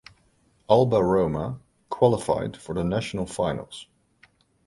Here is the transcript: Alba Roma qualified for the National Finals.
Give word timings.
Alba 0.67 1.03
Roma 1.03 1.59
qualified 1.91 2.57
for 2.57 2.73
the 2.73 2.83
National 2.83 3.27
Finals. 3.27 3.85